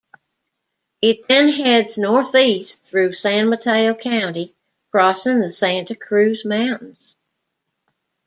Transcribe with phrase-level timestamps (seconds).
[1.03, 4.55] It then heads northeast through San Mateo County
[4.89, 7.15] crossing the Santa Cruz Mountains.